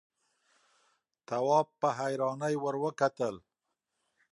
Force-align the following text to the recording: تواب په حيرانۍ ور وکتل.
تواب 1.27 1.67
په 1.81 1.89
حيرانۍ 1.99 2.55
ور 2.59 2.75
وکتل. 2.83 3.35